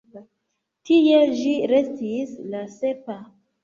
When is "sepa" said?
2.81-3.25